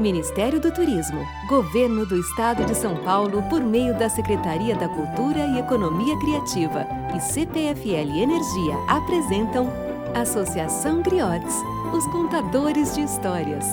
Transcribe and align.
Ministério 0.00 0.58
do 0.58 0.72
Turismo, 0.72 1.20
Governo 1.46 2.06
do 2.06 2.16
Estado 2.16 2.64
de 2.64 2.74
São 2.74 3.04
Paulo, 3.04 3.42
por 3.50 3.62
meio 3.62 3.92
da 3.98 4.08
Secretaria 4.08 4.74
da 4.74 4.88
Cultura 4.88 5.40
e 5.40 5.58
Economia 5.58 6.18
Criativa 6.18 6.86
e 7.14 7.20
CPFL 7.20 8.16
Energia 8.16 8.74
apresentam 8.88 9.68
Associação 10.14 11.02
Griotes, 11.02 11.54
os 11.94 12.06
contadores 12.06 12.94
de 12.94 13.02
histórias. 13.02 13.66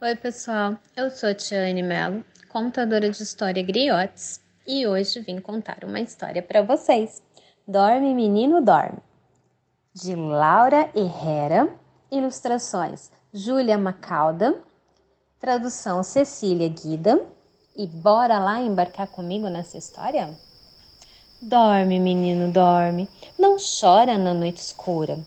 Oi, 0.00 0.16
pessoal, 0.16 0.76
eu 0.96 1.10
sou 1.10 1.32
Tiane 1.32 1.82
Mello, 1.82 2.24
contadora 2.48 3.08
de 3.08 3.22
história 3.22 3.62
Griotes, 3.62 4.40
e 4.66 4.84
hoje 4.84 5.20
vim 5.20 5.40
contar 5.40 5.84
uma 5.84 6.00
história 6.00 6.42
para 6.42 6.60
vocês. 6.60 7.22
Dorme, 7.68 8.12
menino, 8.12 8.60
dorme. 8.60 8.98
De 9.94 10.16
Laura 10.16 10.90
Herrera, 10.92 11.68
ilustrações 12.10 13.12
Júlia 13.32 13.78
Macalda 13.78 14.60
Tradução 15.42 16.04
Cecília 16.04 16.68
Guida. 16.68 17.20
E 17.74 17.84
bora 17.84 18.38
lá 18.38 18.60
embarcar 18.60 19.08
comigo 19.08 19.48
nessa 19.48 19.76
história? 19.76 20.38
Dorme, 21.40 21.98
menino, 21.98 22.52
dorme. 22.52 23.08
Não 23.36 23.56
chora 23.56 24.16
na 24.16 24.32
noite 24.32 24.58
escura. 24.58 25.18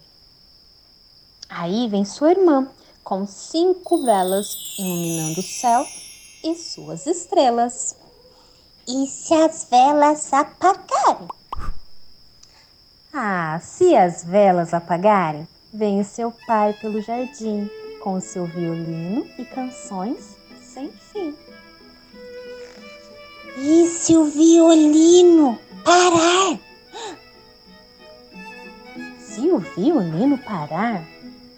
Aí 1.49 1.89
vem 1.89 2.05
sua 2.05 2.31
irmã, 2.31 2.65
com 3.03 3.27
cinco 3.27 4.05
velas 4.05 4.55
iluminando 4.79 5.41
o 5.41 5.43
céu 5.43 5.85
e 6.41 6.55
suas 6.55 7.05
estrelas. 7.05 7.97
E 8.87 9.07
se 9.07 9.33
as 9.33 9.67
velas 9.69 10.31
apagarem? 10.31 11.27
Ah, 13.11 13.59
se 13.61 13.93
as 13.97 14.23
velas 14.23 14.73
apagarem, 14.73 15.45
vem 15.73 15.99
o 15.99 16.05
seu 16.05 16.31
pai 16.47 16.71
pelo 16.71 17.01
jardim 17.01 17.69
com 18.05 18.21
seu 18.21 18.45
violino 18.45 19.25
e 19.39 19.43
canções 19.43 20.37
sem 20.61 20.91
fim. 20.91 21.35
E 23.57 23.87
se 23.87 24.15
o 24.15 24.25
violino 24.25 25.57
parar? 25.83 26.59
Se 29.17 29.49
o 29.49 29.57
violino 29.57 30.37
parar? 30.37 31.03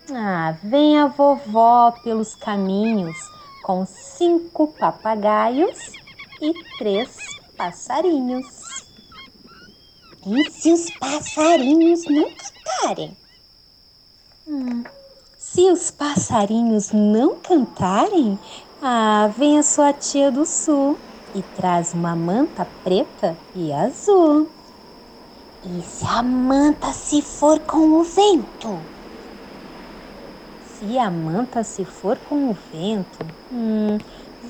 Ah, 0.09 0.55
vem 0.63 0.97
a 0.97 1.07
vovó 1.07 1.91
pelos 2.01 2.33
caminhos 2.33 3.17
com 3.61 3.85
cinco 3.85 4.67
papagaios 4.67 5.91
e 6.41 6.53
três 6.77 7.17
passarinhos. 7.57 8.45
E 10.25 10.49
se 10.49 10.71
os 10.71 10.89
passarinhos 10.91 12.05
não 12.05 12.31
cantarem? 12.31 13.17
Hum, 14.47 14.83
se 15.57 15.71
os 15.71 15.89
passarinhos 15.89 16.91
não 16.91 17.39
cantarem, 17.39 18.37
ah, 18.79 19.27
vem 19.35 19.57
a 19.57 19.63
sua 19.63 19.91
tia 19.91 20.31
do 20.31 20.45
sul 20.45 20.95
e 21.33 21.41
traz 21.41 21.95
uma 21.95 22.15
manta 22.15 22.63
preta 22.83 23.35
e 23.55 23.73
azul. 23.73 24.47
E 25.65 25.81
se 25.81 26.05
a 26.05 26.21
manta 26.21 26.93
se 26.93 27.23
for 27.23 27.59
com 27.61 27.99
o 27.99 28.03
vento? 28.03 28.79
Se 30.77 30.95
a 30.99 31.09
manta 31.09 31.63
se 31.63 31.83
for 31.83 32.19
com 32.29 32.51
o 32.51 32.57
vento, 32.71 33.25
hum, 33.51 33.97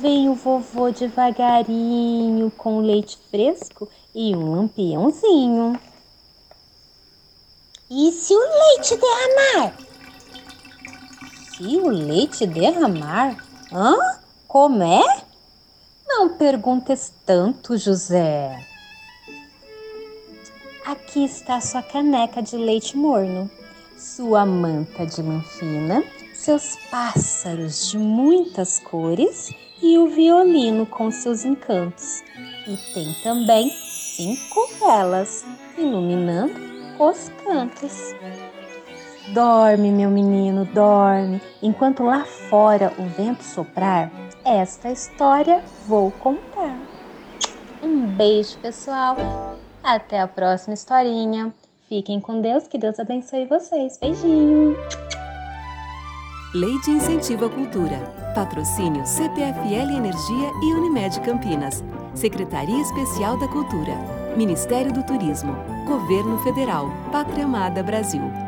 vem 0.01 0.27
o 0.27 0.35
vovô 0.35 0.91
devagarinho 0.91 2.51
com 2.57 2.81
leite 2.81 3.17
fresco 3.31 3.87
e 4.13 4.35
um 4.35 4.51
lampiãozinho. 4.51 5.79
E 7.89 8.11
se 8.11 8.33
o 8.33 8.39
leite 8.39 8.97
derramar? 8.97 9.86
Se 11.57 11.63
o 11.77 11.89
leite 11.89 12.45
derramar? 12.45 13.35
Hã? 13.73 13.95
Como 14.47 14.83
é? 14.83 15.23
Não 16.07 16.37
perguntes 16.37 17.11
tanto, 17.25 17.75
José. 17.75 18.63
Aqui 20.85 21.25
está 21.25 21.59
sua 21.59 21.81
caneca 21.81 22.43
de 22.43 22.55
leite 22.57 22.95
morno, 22.95 23.49
sua 23.97 24.45
manta 24.45 25.03
de 25.07 25.23
lã 25.23 25.41
fina, 25.41 26.03
seus 26.35 26.77
pássaros 26.91 27.89
de 27.89 27.97
muitas 27.97 28.77
cores 28.77 29.51
e 29.81 29.97
o 29.97 30.09
violino 30.09 30.85
com 30.85 31.09
seus 31.09 31.43
encantos. 31.43 32.21
E 32.67 32.77
tem 32.93 33.15
também 33.23 33.71
cinco 34.15 34.69
velas 34.79 35.43
iluminando 35.75 36.53
os 36.99 37.29
cantos. 37.43 38.13
Dorme, 39.33 39.91
meu 39.91 40.09
menino, 40.09 40.65
dorme. 40.65 41.41
Enquanto 41.61 42.03
lá 42.03 42.23
fora 42.49 42.93
o 42.97 43.03
vento 43.03 43.43
soprar, 43.43 44.09
esta 44.45 44.89
história 44.89 45.61
vou 45.85 46.11
contar. 46.11 46.77
Um 47.83 48.05
beijo, 48.07 48.57
pessoal. 48.59 49.17
Até 49.83 50.21
a 50.21 50.27
próxima 50.27 50.73
historinha. 50.73 51.53
Fiquem 51.89 52.19
com 52.19 52.41
Deus, 52.41 52.67
que 52.67 52.77
Deus 52.77 52.99
abençoe 52.99 53.45
vocês. 53.45 53.97
Beijinho. 53.97 54.75
Lei 56.53 56.79
de 56.81 56.91
Incentivo 56.91 57.45
à 57.45 57.49
Cultura. 57.49 57.97
Patrocínio 58.33 59.05
CPFL 59.05 59.97
Energia 59.97 60.51
e 60.63 60.73
Unimed 60.73 61.19
Campinas. 61.21 61.83
Secretaria 62.15 62.81
Especial 62.81 63.37
da 63.37 63.47
Cultura. 63.47 63.93
Ministério 64.37 64.91
do 64.93 65.03
Turismo. 65.03 65.53
Governo 65.85 66.37
Federal. 66.39 66.89
Pátria 67.11 67.45
Amada 67.45 67.83
Brasil. 67.83 68.46